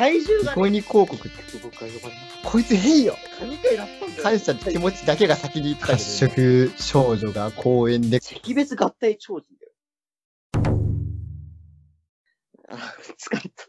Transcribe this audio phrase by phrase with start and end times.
[0.00, 3.44] 怪獣が、ね、ニコニ広告って、僕は呼ばれなかっこいつ変よた。
[3.44, 4.22] 神回だったんだよ。
[4.22, 5.98] 感謝って気持ちだけが先に言ったけど。
[5.98, 9.72] 褐色少女が公園で、ち赤別合体超人だよ。
[12.70, 13.64] あ、疲れた。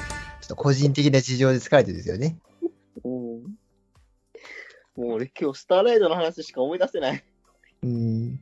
[0.44, 2.38] っと個人的な事情で疲れてるんですよね。
[3.04, 3.42] うん。
[4.96, 7.22] もう俺今日スターライドの話しか思い出せない。
[7.82, 8.40] うーん。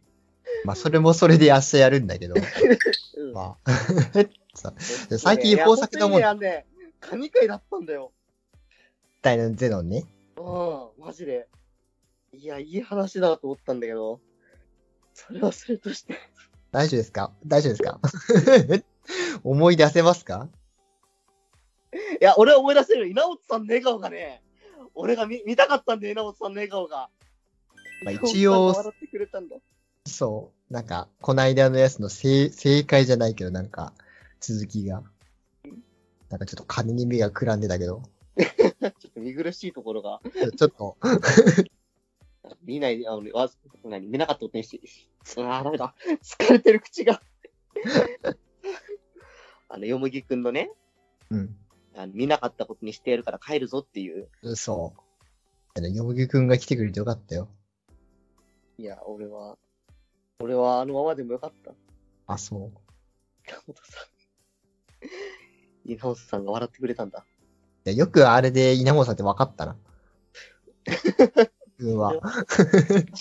[0.65, 2.37] まあ、それもそれで明日やるんだけど。
[3.19, 4.42] うんまあ。
[4.55, 4.75] さ
[5.19, 6.67] 最近豊作なもんいや、ね、
[7.01, 8.13] 神回だったんだよ。
[9.23, 10.05] ダイナゼノンね。
[10.37, 10.41] う
[11.01, 11.49] ん、マジで。
[12.33, 14.21] いや、いい話だと思ったんだけど、
[15.15, 16.17] それはそれとして。
[16.71, 17.33] 大丈夫ですか？
[17.47, 18.01] 大丈夫ですか？
[19.45, 20.49] 思い出せますか？
[22.21, 23.07] いや、俺は思い出せるよ。
[23.07, 24.43] 稲本さんの笑顔がね、
[24.95, 27.09] 俺が見見たかったんだよ、稲本さんの笑顔が。
[28.05, 28.75] まあ一応。
[30.07, 30.73] そう。
[30.73, 33.93] なんか、こないだのやつの正正解じゃないけど、なんか、
[34.43, 35.03] 続きが。
[36.29, 38.03] なんかちょっと金に目がくらんでたけど、
[38.37, 40.21] ちょっと見苦しいところが、
[40.57, 40.97] ちょっと、
[42.65, 43.51] 見ない、あの、わ
[43.85, 44.81] 何見なかったことにし
[45.37, 45.95] て、ああ、ダメだ。
[46.23, 47.23] 疲れてる口が。
[49.69, 50.73] あの、よむぎくんのね、
[51.31, 51.57] うん。
[51.95, 54.29] あの見なかったことにしてやるから帰るぞっていう。
[54.57, 55.01] そう。
[55.75, 57.49] あの、よむぎくんが来てくれてよかったよ。
[58.79, 59.59] いや、俺は、
[60.41, 61.73] 俺はあのままでもよかった。
[62.27, 62.61] あ、そう。
[63.47, 64.12] 稲本さん。
[65.85, 67.25] 稲本さんが笑ってくれたんだ。
[67.85, 69.77] いやよくあれで稲本さんって分かったな。
[71.79, 72.21] うんは。
[72.47, 72.47] 確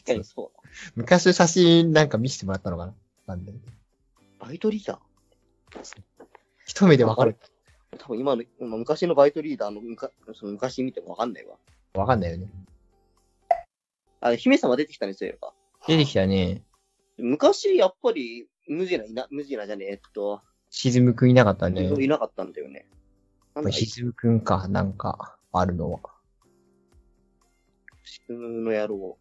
[0.05, 0.61] かにそう
[0.95, 2.95] 昔の写真なんか見せてもらったのかな
[3.27, 3.51] なんで。
[3.51, 3.57] だ。
[4.39, 4.99] バイトリーダ
[6.65, 7.37] 一目で分かる。
[7.91, 11.57] ー多分今の、今昔のバイトリーダーのむかその昔見てもわかんないわ。
[11.93, 12.49] 分かんないよね。
[14.21, 15.53] あ、姫様出てきたね、そういえば。
[15.87, 16.63] 出てきたね。
[17.17, 20.41] 昔、やっぱり、無地ないな、無地なじゃねえ、えっと、
[20.71, 21.83] しずむくんいなかったね。
[21.83, 22.87] いなかったんだよね。
[23.53, 25.99] なんだ、しずむくんか、なんか、あるのは。
[28.03, 29.17] シクの野郎。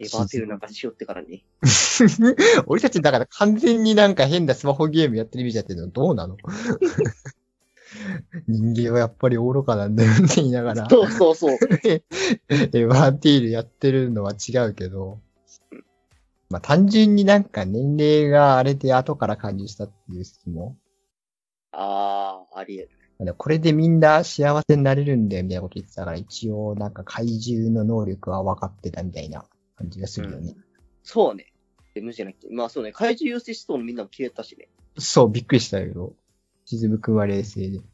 [0.00, 1.44] エヴァーテルなんかしよってからに。
[2.66, 6.36] 俺たちだから完全になんか変なスマホゲームやってるみたいってのどうなの？
[8.48, 11.54] 人間はやっぱり愚かなんだよって言いながら、そうそうそう。
[11.92, 12.02] エ
[12.48, 15.20] ヴァーティールやってるのは違うけど、
[16.50, 20.76] まあ単純になんか年齢があれで後から加入したっていう説も、
[21.72, 23.34] あー、ありえる。
[23.36, 29.44] これでみんな幸せになれるんだよみたいなこと言ってたから、一応なんか怪獣の能力は分かってたみたいな
[29.76, 30.56] 感じがするよね。
[31.02, 31.52] そうね。
[31.94, 32.48] で無地じゃなくて。
[32.50, 34.68] まあそうね、怪獣優勢思想のみんなも消えたしね。
[34.98, 36.14] そう、びっくりしたけど、
[36.64, 37.78] しずむくんは冷静で。
[37.78, 37.84] うん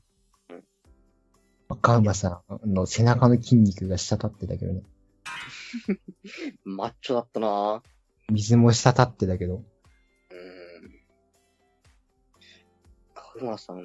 [1.83, 4.83] ガンマさんの背中の筋肉が滴ってたけどね。
[6.65, 7.83] マッチョだったな
[8.33, 9.57] 水も滴ってたけど。
[9.57, 9.61] うー
[10.87, 10.91] ん。
[13.15, 13.83] かぐまさん、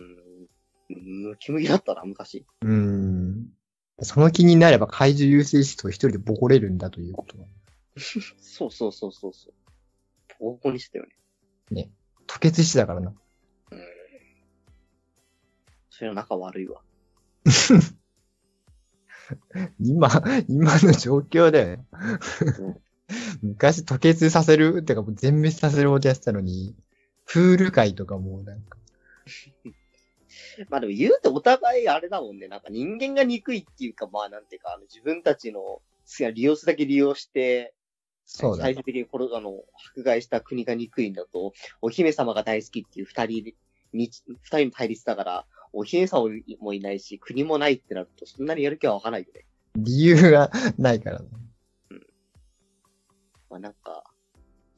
[0.89, 2.45] ムキムキだったな、昔。
[2.61, 3.47] うーん。
[4.01, 7.43] その気になれば怪獣優勢室を一人でボコれるんだということが。
[8.39, 9.53] そうそうそうそうそう。
[10.39, 11.05] ボコボコにしてたよ
[11.69, 11.91] ね。
[12.27, 13.13] 吐血してたからな。
[13.71, 13.79] うん。
[15.89, 16.81] それは仲悪いわ。
[19.79, 20.09] 今、
[20.47, 21.85] 今の状況だよね。
[23.41, 26.75] 昔吐血させる、ってかもう全滅させるほどやってたのに、
[27.25, 28.77] プール界とかもうなんか、
[30.69, 32.47] まあでも言うてお互いあれだもんね。
[32.47, 35.81] なんか人間が憎いっていうか、まあなんていうか、あの自分たちの
[36.33, 37.73] 利用すだけ利用して、
[38.25, 38.75] そうだ最。
[38.75, 39.63] 終的にこれ、あの、
[39.93, 43.53] 迫害した国が憎いんだと、お姫様が大好きっていう二人
[43.93, 46.29] に、二人の対立だから、お姫様
[46.59, 49.45] もいないし、国もないってなると、そんなにやる気はわかんないよね。
[49.75, 51.27] 理由がないからね。
[53.51, 54.03] まあなんか、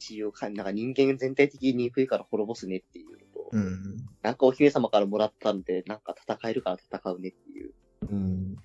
[0.00, 3.96] 一応か、なんか人間全体的に憎いから滅ぼすねっていうのと、うん。
[4.20, 7.72] なんかお姫様からもらったんで、なんか戦えるから戦うねっていう。
[8.10, 8.56] うん。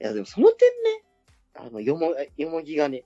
[0.00, 1.04] いや、でもその点ね、
[1.54, 3.04] あの、よも、よもぎがね、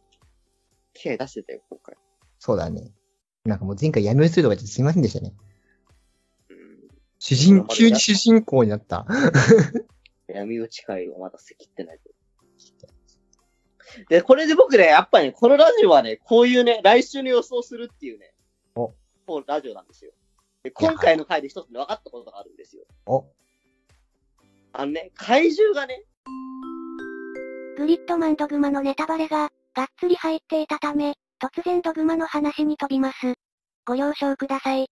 [0.94, 1.97] 気合い出してたよ、今回。
[2.38, 2.93] そうだね。
[3.44, 5.34] なんかもう前回闇落ちするとか言ってすいませんでしたね。
[6.50, 6.56] うん。
[7.19, 9.06] 主人、急に主人公になった。
[10.28, 12.08] 闇落ち会をまだせきってないと。
[14.08, 18.34] で、これで僕ね、やっぱりね、このラジオはね、こういうね、来週の予想するっていうね、
[18.74, 18.92] お
[19.26, 20.12] こうラジオなんですよ。
[20.62, 22.84] で、今回の回で一つ分かったことがあるんですよ。
[23.06, 23.24] お、
[24.72, 26.04] あのね、怪獣がね、
[27.76, 33.34] グリッドマンドグマのネタバレが、がっつり入っていたため、突然ドグマの話に飛びます。
[33.86, 34.90] ご了承ください。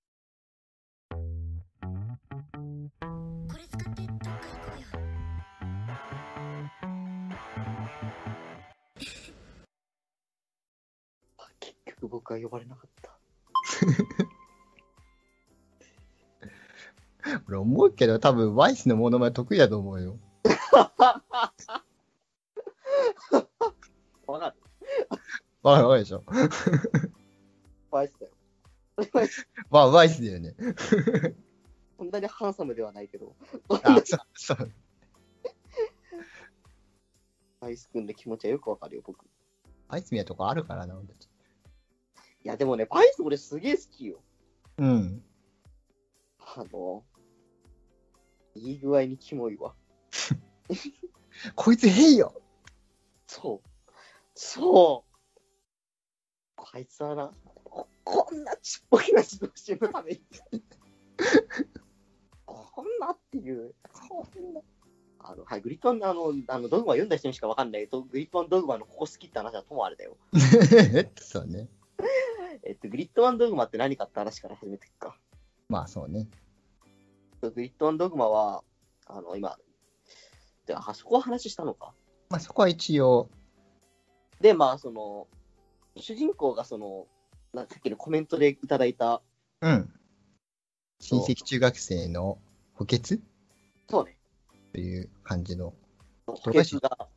[11.97, 13.19] 結局僕は呼ばれなかった。
[17.49, 20.19] 俺思うけど、多分、ワイスのモノマネ得意だと思うよ。
[24.27, 24.57] わかる
[25.63, 26.23] わかるわかるでしょ。
[27.91, 28.33] バイスだよ。
[29.71, 30.55] わ、ワイスだよね。
[31.97, 33.35] そんなにハンサムではないけど、
[33.69, 34.73] あ、そう、そう。
[37.61, 39.25] バイス君の気持ちはよくわかるよ、僕。
[39.25, 39.29] い
[39.89, 41.29] ワイスみたいなとこあるからな、俺たち。
[42.47, 44.23] や、でもね、バイス俺すげえ好きよ。
[44.79, 45.23] うん。
[46.39, 47.05] あの、
[48.55, 49.75] いい具合にキモいわ。
[51.55, 52.41] こいつ変よ
[53.27, 53.69] そう。
[54.35, 55.11] そう。
[56.57, 57.31] こいつはな、
[57.65, 60.23] ここんなちっぽけな自動心のために。
[62.47, 63.75] こんなっていう。
[64.09, 64.61] こんな。
[65.19, 70.17] あの、はい、グリッン、あの、あのドグマ読んだ人にしかわかんないけど、グリッンドグマのここ好きって話はともあれだよ。
[71.19, 71.69] そうね。
[72.63, 75.17] えっと、グリッドワンドグマって何かって話から始めていくか。
[75.69, 76.29] まあそうね。
[77.43, 78.65] グリッドワンドグマは、
[79.07, 79.57] あの、今、
[80.67, 81.93] であそこは話したのか？
[82.29, 83.29] まあそこは一応、
[84.41, 85.29] で、まあ、その、
[85.97, 87.07] 主人公がその、
[87.55, 89.23] なさっきのコメントでいただいた、
[89.63, 89.93] うん。
[91.01, 92.39] 親戚中学生の
[92.75, 93.21] 補欠？
[93.89, 94.19] そうね、
[94.73, 95.73] という感じの。
[96.27, 97.09] 補欠が、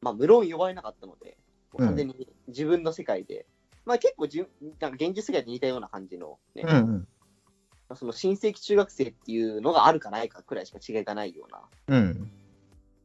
[0.00, 1.36] まあ、無論呼ばれなかったので、
[1.76, 3.46] 完全に自分の世界で、
[3.88, 4.48] まあ結構じゅ
[4.80, 7.08] なんか現実世界で似たような感じの、ねうんうん。
[7.96, 12.30] その親戚中学生っていうのがあるかないかくらいしか違いがないような、うん。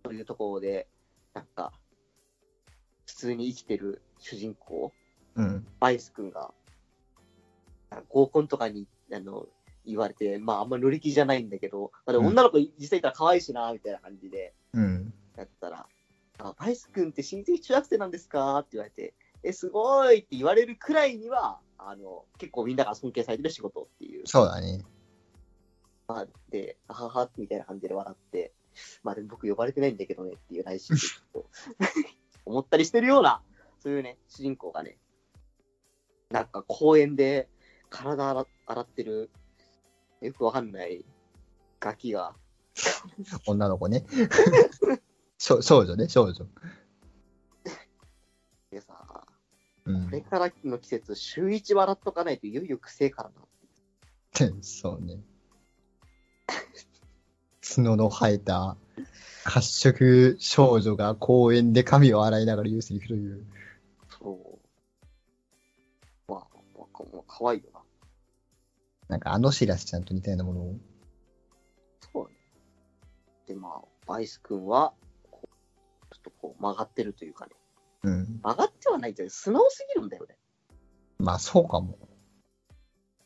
[0.04, 0.88] そういうところで、
[1.34, 1.72] なんか、
[3.06, 4.92] 普通に生きてる主人公、
[5.36, 5.66] うん。
[5.80, 6.54] バイス君が、
[8.10, 9.48] 合コンとかに、あの、
[9.86, 15.14] 言われて、まああんま乗り気じゃないんだけど、まあ、でもうん女の子実際いたら可愛いしな、みたいな感じで、うん。
[15.38, 15.88] やったら、
[16.40, 18.60] あ、バイス君って親戚中学生なんですか？
[18.60, 24.26] って言われて、え、すごいって言われるくらいには、あの、結構みんなが尊敬されてる仕事っていう。
[24.26, 24.84] そうだね。
[26.08, 28.54] まあ、で、あはは、みたいな感じで笑って、
[29.04, 31.50] まあでも僕呼ばれてないんだけどねっていう内心でちょっと
[32.46, 33.42] 思ったりしてるような、
[33.80, 34.98] そういうね、主人公がね、
[36.30, 37.50] なんか公園で
[37.90, 39.30] 体洗洗ってる、
[40.22, 41.06] よくわかんない
[41.80, 42.36] ガキが、
[43.46, 44.06] 女の子ね。
[45.38, 46.48] 少少女ね、少女。
[49.86, 54.54] これからの季節、週一笑っとかないといよいよ癖からな。
[54.62, 55.20] そうね。
[57.76, 58.78] 角の生えた
[59.44, 63.46] 褐色少女が公園で髪を洗いながら言うセリフという。
[64.10, 64.60] そ
[66.28, 66.32] う。
[66.32, 66.48] まあ、
[66.78, 67.82] まあ、かまあ、可愛いよな。
[69.10, 70.76] なんかあのシラスちゃんと似たようなものを。
[72.14, 72.36] そうね。
[73.48, 74.94] で、まあ、バイス君は、
[75.30, 77.54] ちょっとこう曲がってるというかね。
[78.04, 78.40] うん。
[78.44, 79.30] 曲がってはないんだよ。
[79.30, 80.38] 素直すぎるんだよね。
[81.20, 81.98] まあそうかも。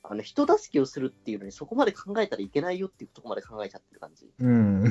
[0.04, 4.32] あの、人助けをするっていうのにそこまで考えたらいけないよっていうとこまで考えちゃってる感じ。
[4.40, 4.84] うん。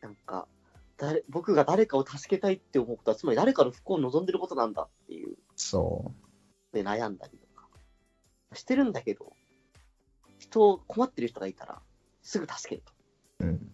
[0.00, 0.48] なんか、
[0.96, 6.12] 誰僕が誰かを助けたいって思うことは、つまり誰かの不幸を望んでることなんだっていう、そ
[6.72, 7.68] で悩んだりとか、
[8.54, 9.32] してるんだけど、
[10.38, 11.80] 人を困ってる人がいたら、
[12.22, 12.92] すぐ助けると。
[13.40, 13.46] う。
[13.46, 13.72] うん。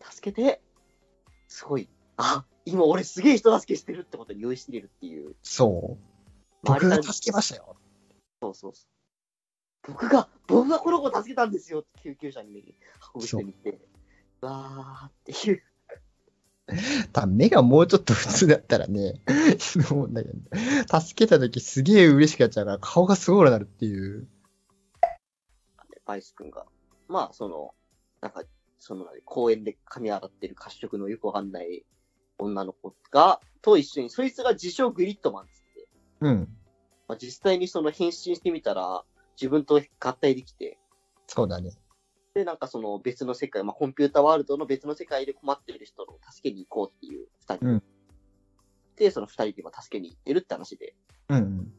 [0.00, 0.60] 助けて、
[1.46, 5.34] すごい、あ、今俺すげえ人助けしてるってことに酔いしれるっていう。
[5.42, 6.10] そう。
[6.62, 7.76] 僕が助けましたよ。
[8.42, 9.92] そうそうそう。
[9.92, 12.62] 僕が、僕がこの子を助けたんですよって救急車に、ね、
[13.14, 13.80] 運ぶ人にて、
[14.42, 15.62] うわーっていう。
[17.12, 19.20] 多分目がもうちょっと普通だったらね、
[19.90, 24.28] 思うんだけど、助けた時すげえ嬉しくなっちゃうから顔がすごいなるっていう。
[26.04, 26.66] バイス君が。
[27.08, 27.74] まあ、その、
[28.20, 28.42] なんか、
[28.78, 31.84] その、公園で髪洗ってる褐色のよくわかんない
[32.40, 35.88] 女の子が、と一緒に、そいつが自称グリッドマンっつって、
[36.20, 36.48] うん。
[37.08, 39.04] まあ、実際にその変身してみたら、
[39.40, 40.78] 自分と合体できて、
[41.26, 41.72] そうだね。
[42.34, 47.66] で、なんかその別の世界、まあ、コンピューターワールドの別の世界で困ってる人を助けに行こうっていう二人。
[47.66, 47.82] うん
[49.00, 50.94] で、その二人で今助けに行ってるって話で。
[51.30, 51.72] うん。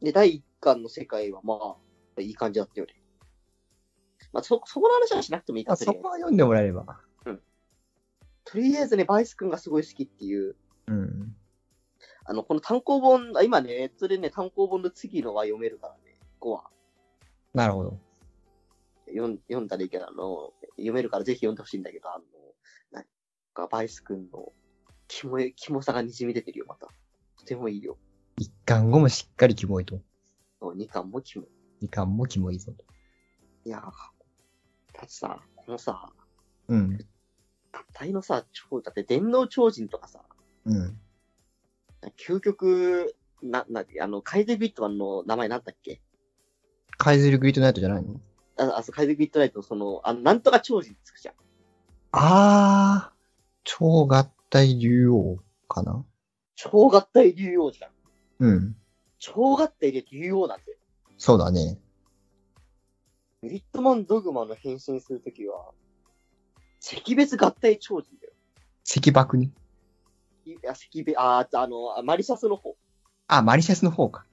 [0.00, 1.76] で、第一巻の世界はま
[2.16, 2.94] あ、いい感じだったよね。
[4.32, 6.98] まあ、そ、そこの話はしなくてもいいかあそとりあえずこは読んでもらえれば。
[8.44, 10.56] とりあえずね、バイス君がすごい好きっていう、
[10.86, 11.34] うん。
[12.24, 16.70] あの、この単行本、あ今ね、ネットでね、単行本の次のは読めるからね、5話。
[17.54, 17.98] なるほど。
[19.08, 22.24] 読ん読んだらいいけど、あの、読めるからぜひ読んでほしいんだけど、あの、
[22.90, 23.04] なん
[23.52, 24.52] か、バイス君の、
[25.08, 26.88] キモい、キモさが滲み出てるよ、また。
[27.36, 27.98] とてもいいよ。
[28.38, 30.00] 一巻後もしっかりキモいと。
[30.60, 31.48] 2巻もキモい。
[31.82, 32.84] 二巻もキモいぞと。
[33.64, 33.90] いやー、だ
[35.02, 36.10] ってさ、このさ、
[36.68, 36.98] うん。
[37.92, 40.20] 体のさ、超、だって電脳超人とかさ、
[40.64, 40.98] うん。
[42.18, 46.00] 究極、な、な、あの、カイデビットマンの名前なんだっけ？
[46.98, 48.20] カイゼルグリッドナイトじゃないの？
[48.56, 51.34] あ、あそう、カイゼルビットライト、その、あの、なんとか超人つくじゃん。
[52.12, 53.16] あー、
[53.64, 55.38] 超合体竜王
[55.68, 56.04] かな？
[56.54, 57.90] 超合体竜王じゃん。
[58.40, 58.76] うん。
[59.18, 60.76] 超合体で竜王なんて。
[61.18, 61.78] そうだね。
[63.42, 65.72] グリッドマンドグマの変身するときは、
[66.84, 68.32] 赤別合体超人だよ。
[68.84, 69.50] 赤爆ね。
[70.44, 72.76] いや、赤別、あー、あの、マリシャスの方。
[73.28, 74.26] あ、マリシャスの方か。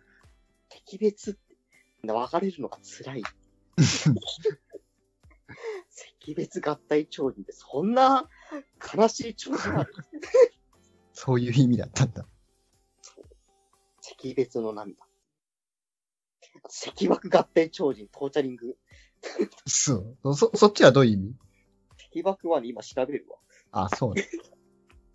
[0.72, 1.40] 赤別って、
[2.02, 3.24] 分かれるのが辛い。
[3.78, 4.14] 赤
[6.36, 8.28] 別合体超人ってそんな
[8.96, 9.94] 悲しい超人ある
[11.14, 12.26] そういう意味だったんだ。
[14.02, 15.04] 赤別の涙。
[16.88, 18.78] 赤爆合体超人トーチャリング。
[19.66, 20.36] そう。
[20.36, 21.36] そ、そっちはどういう意味？
[22.14, 23.38] 赤爆はね、今調べるわ。
[23.86, 24.28] あ、そうね。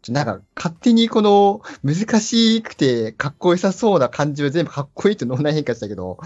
[0.09, 6.19] なんか、勝手にこの、難しくて、かっこよさそうな感じを全部かっこいいと脳内変化したけど、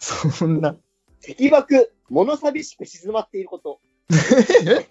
[0.00, 0.76] そんな、
[1.28, 3.80] 赤爆、物寂しく静まっていること。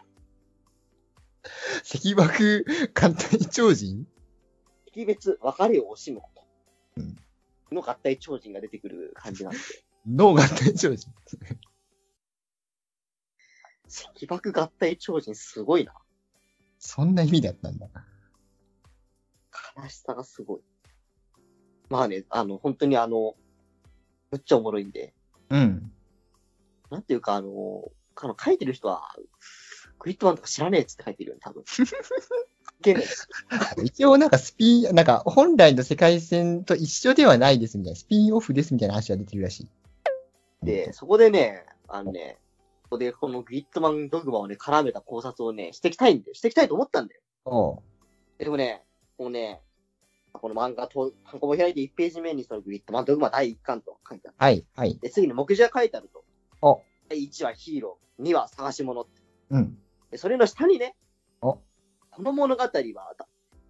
[1.93, 4.07] 赤爆簡単に超人？
[4.91, 6.43] 赤別、別れを惜しむこと。
[6.97, 7.17] うん
[7.71, 9.59] の合体超人が出てくる感じなんで。
[10.07, 11.11] 脳合体超人
[13.87, 15.93] 赤爆合体超人すごいな。
[16.79, 17.87] そんな意味だったんだ。
[19.77, 20.61] 悲しさがすごい。
[21.89, 23.35] まあね、あの、本当にあの、
[24.31, 25.13] むっちゃおもろいんで、
[25.49, 25.91] うん。
[26.89, 29.15] なんていうかあの、あの書いてる人は、
[29.99, 31.63] グリッドマンとか知らねえっつって書いてるよね、多分。
[33.83, 39.67] 一応なんかスピン、なんか本来の世界線と一緒ではないですみたいな、スピンオフですみたいな話が出てるらしい。
[40.63, 42.37] で、そこでね、あのね、
[42.85, 46.35] ここでこのグリッドマンドグマをね、絡めた考察をね、していきたいんだよ。
[46.35, 47.21] していきたいと思ったんだよ。
[47.45, 47.79] おう
[48.37, 48.83] でもね、
[49.17, 49.59] もうね、
[50.33, 54.35] この漫画と、ハンコも開いて1ページ目にそのグリッドマンドグマ第1巻と書いてある。
[54.37, 54.99] はい、はい。
[54.99, 56.23] で、次に目次が書いてあると。
[56.61, 59.21] お、第1話ヒーロー、2話探し物って。
[59.49, 59.77] うん。
[60.11, 60.95] で、それの下にね、
[61.41, 61.53] お、
[62.11, 62.69] この物語は、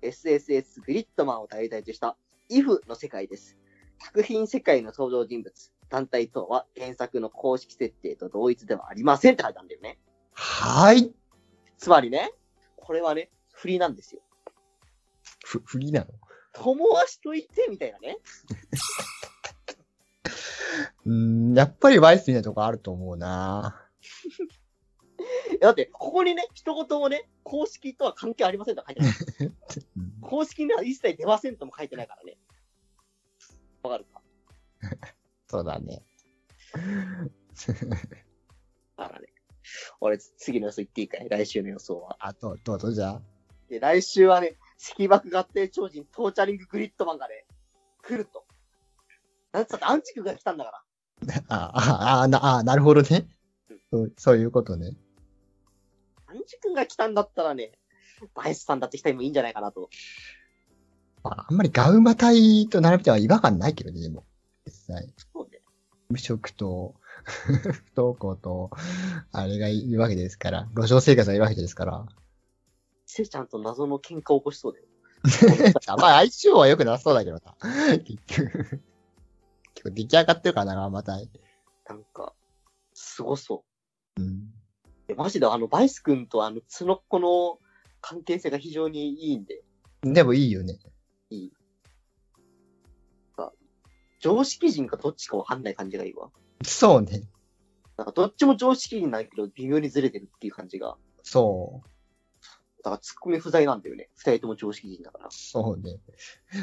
[0.01, 2.17] SSS グリッドマンを題材とした
[2.51, 3.57] IF の世界です。
[4.00, 9.97] 作品世界の登場人物、団体等は原作の公式設定と同一ではありませんって書いたんだよね。
[10.33, 11.13] はい。
[11.77, 12.33] つまりね、
[12.75, 14.19] これはね、振りなんですよ。
[15.45, 16.07] ふ、フリーなの？
[16.51, 18.17] 友はしといて、みたいなね。
[21.05, 23.81] うーん、やっぱりワイスみたいなとこあると思うな。
[25.61, 29.13] だって、ここにね、一言もね、公式とは関係ありませんとは書いてない。
[29.95, 32.37] うん公式には一切出ませんとも書いてないからね。
[33.83, 34.21] わかるか？
[35.55, 36.03] そうだね。
[38.97, 39.27] だからね。
[40.00, 41.29] 俺、次の予想言っていいかい？
[41.29, 42.17] 来週の予想は。
[42.19, 43.21] あと、どうぞじゃあ。
[43.69, 44.57] で、来週はね、
[44.93, 47.45] 赤爆合体超人トーチャリンググリッドマンがね、
[48.03, 48.45] 来ると。
[49.53, 50.81] なんつったってアンチクが来たんだから。
[51.47, 53.25] あ、あ、あ、な、あ、なるほどね。
[53.91, 54.97] そう、そういうことね。
[56.27, 57.71] アンチクが来たんだったらね、
[58.33, 59.89] バイスさんだって来てもいいんじゃないかなと。
[61.24, 64.25] まあ、あんまりガウマ隊と並べては違和感ないけどね、でも。
[64.65, 65.13] 実際。
[65.34, 65.62] そうね。
[66.10, 66.95] 無職と、
[67.25, 68.72] 不登校と、
[69.31, 70.69] あれがいるわけですから。
[70.75, 72.05] 路上生活がいるわけですから。
[73.05, 74.86] セちゃんと謎の喧嘩を起こしそうだよ。
[75.98, 77.55] まあ、相性は良くなさそうだけどな。
[78.00, 78.81] 結局。
[79.74, 81.29] 結構出来上がってるからな、ガウマ隊。
[81.88, 82.34] なんか、
[82.93, 83.63] すごそ
[84.17, 84.22] う。
[84.22, 84.51] うん。
[85.07, 87.60] でマジであの、バイス君とあの、ツノッコの
[88.01, 89.63] 関係性が非常にいいんで、
[90.01, 90.79] でもいいよね。
[94.25, 96.32] 常識人かどっちかわかんない感じがいいわ。
[96.63, 97.22] そうね。
[97.96, 100.98] なんかどっちも常識人なんだけど、微妙にずれてるっていう感じが。
[101.22, 101.88] そう。
[102.84, 104.10] だからツッコミ不在なんだよね。
[104.15, 105.27] 二人とも常識人だから。
[105.29, 106.00] そうね。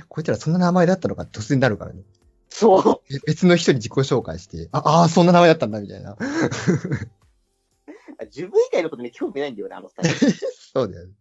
[0.09, 2.03] こいつらそんな名前だったのかって突然なるからね。
[2.49, 3.01] そう。
[3.15, 6.17] え別の人に自己紹介して、あ、あーそんな名前だったんだ、みたいな。
[8.27, 10.11] 自分以外のことに興味ないんだよね、あの二人。
[10.75, 11.13] そうだよね。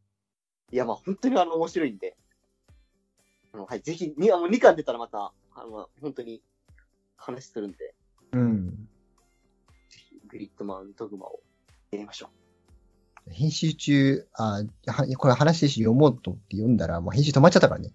[0.71, 2.17] いや、まあ本当にあの、面白いんで。
[3.53, 6.41] あの、はい、ぜひ、にあの2巻出たらまた、あの、本当に
[7.17, 7.95] 話するんで、
[8.33, 8.69] うん。
[9.89, 11.41] ぜひ、グリッドマンドグマを
[11.91, 12.29] やりましょ
[13.29, 17.93] 編集中、あ、はこれ話して読もうと思って読んだら、もう編集止まっちゃったからね。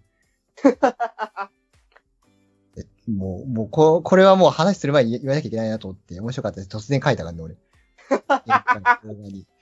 [2.77, 6.69] え もう、もうこ、これはもう話する前に言わなきゃいけないなと思って、面白かったです。
[6.69, 7.57] 突然書いたからね、俺。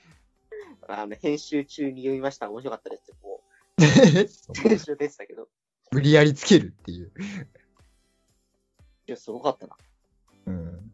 [0.86, 2.50] あの、編集中に読みました。
[2.50, 3.42] 面白かったですって、こ
[3.78, 3.82] う、
[4.68, 5.48] 編集でしたけど。
[5.90, 7.12] 無理やりつけるっていう。
[9.06, 9.76] いや、すごかったな。
[10.46, 10.92] うん。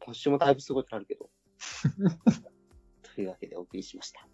[0.00, 1.28] 今週もだいぶすごいくなるけど。
[3.14, 4.26] というわけでお送りしました。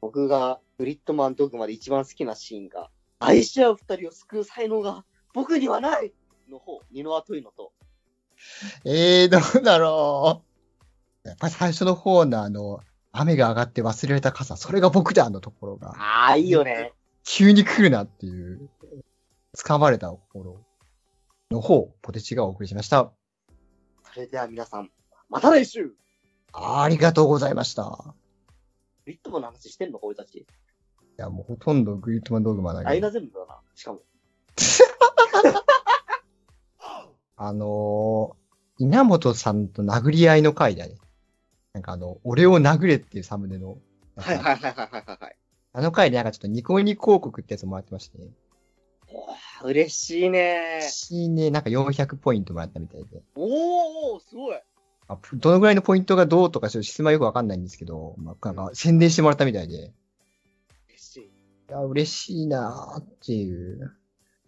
[0.00, 6.12] 僕がグリッドマンドグマで一番好きなシーンが、愛し合う二人を救う才能が僕にはない
[6.48, 7.72] の方、ニノアトイノと、
[8.84, 10.42] えー、どうだろ
[11.24, 11.28] う。
[11.28, 12.80] やっぱり最初の方のあの、
[13.12, 16.92] 雨が上がって忘れた傘、それが僕だのところが、ああ、いいよね。
[17.24, 18.68] 急に来るなっていう、
[19.56, 20.60] 掴まれた心
[21.50, 23.12] の方、ポテチがお送りしました。
[24.12, 24.90] それでは皆さん、
[25.28, 25.94] また来週
[26.52, 28.14] ありがとうございました。
[29.06, 30.38] リットマンの話してんのか、俺たち。
[30.38, 30.46] い
[31.16, 33.06] や、もうほとんどグリッドマンドグマだアイけど。
[33.06, 33.60] ナ全部だな。
[33.76, 34.00] しかも。
[37.36, 40.96] あのー、稲本さんと殴り合いの回だね。
[41.74, 43.78] なんかあの、俺を殴れっていうサムネの。
[44.16, 45.36] はいはいはいはいはいはい。
[45.74, 48.30] あの回でなんかちょっとニコニコ広告ってやつもらってまして、ね。
[49.64, 53.22] 嬉しいね私ね、なんか400ポイントもらったみたいで。
[53.34, 54.56] おー、すごい。
[55.08, 59.92] あどのぐらいのポイントがどうとか、ちょっと質問はよくわかんないんですけど、まあ、なんか宣伝してもらったみたいで。
[60.88, 61.20] 嬉しい。
[61.20, 61.28] いい
[61.70, 63.96] や、嬉しいなーっていう。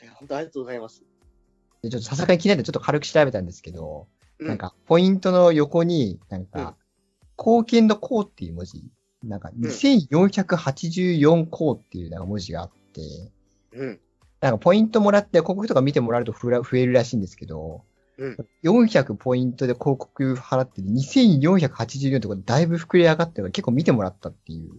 [0.05, 1.03] や、本当ありがとうございます。
[1.83, 4.09] で、ちょっとさすがに気になってちょっと軽く調べたんですけど、
[4.41, 6.77] うなん、か、ポイントの横に、なんうんか、
[7.39, 8.85] 貢献の項っていう文字、
[9.23, 13.01] なんか、2484項っていうなんか文字があって、
[13.73, 14.01] うん。
[14.41, 17.83] なんか、ポイントもらって広告とか見てもらうとふら増えるらしいんですけど、
[18.19, 18.37] うん。
[18.65, 24.71] 400ポイントで広告払ってて、2484ってことだいぶ膨れ上がってるから結構見てもらったっていう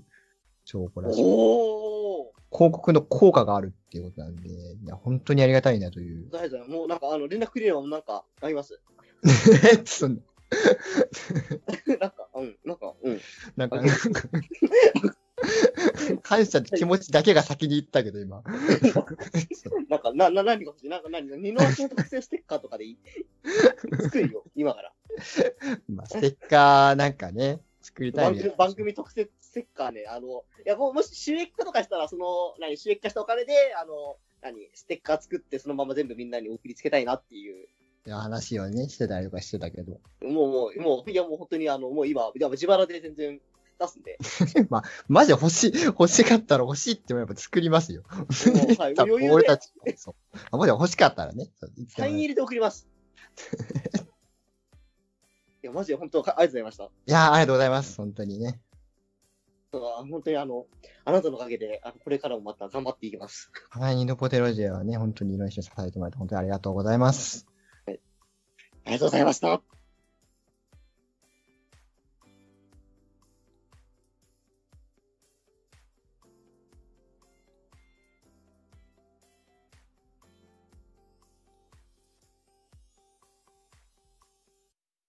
[0.66, 1.24] 証拠らしい。
[1.26, 2.30] おー。
[2.52, 6.30] 広告の効果があるっていうことなんで、いや、本当にありがたいなという。
[6.32, 8.80] 大丈夫もうなんか、あの、連絡くれれば、なんか、あります？
[9.86, 10.22] そんな
[12.00, 13.20] なんか、うん、なんか、うん。
[13.56, 13.94] なんか、なんか
[16.22, 18.42] 感謝って気持ちだけが先に言ったけど、今。
[19.90, 20.90] なんか、な、な、何が欲しい？
[20.90, 22.98] なんか何、二の足の特製ステッカーとかでいい？
[24.04, 24.94] 作るよ、 今から。
[25.88, 28.94] まあ、ステッカーなんかね、作りたいね番組。
[28.94, 37.68] 特設ステッカーね、あの、いや、もし収益化とかしたら、その、何、収益化したお金で、あの、何、ステッカー作って、そのまま全部みんなに送りつけたいなっていう。
[38.08, 40.00] 話をね、してたりとかしてたけど。
[40.22, 43.42] もう、もう、もう、いや、もう本当に、あの、もう今、いや自腹で全然
[43.80, 44.18] 出すんで。
[44.70, 48.04] まあ、マジ欲しい、欲しかったら欲しいってもやっぱ作りますよ。
[48.78, 48.96] はい、
[49.32, 50.16] 俺たちもそう。
[50.52, 51.50] あ、もし欲しかったらね。
[51.88, 52.88] サイン入りで送ります。
[55.64, 56.84] いや、マジで本当、ありがとうございました。
[56.84, 57.98] いやーありがとうございます。
[57.98, 58.62] 本当にね。
[59.72, 60.66] そう本当にあの、
[61.06, 63.52] あなたのおかげで、あのこれからもまた頑張っていきます。
[63.70, 67.46] はい、ニノポテロジェはね、本当にいろんな人に支えてもらって本当にありがとうございます。
[67.86, 69.62] ありがとうございました。